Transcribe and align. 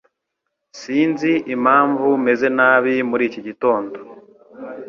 Sinzi 0.79 1.31
impamvu 1.55 2.07
meze 2.25 2.47
nabi 2.57 2.93
muri 3.09 3.23
iki 3.29 3.41
gitondo 3.47 3.97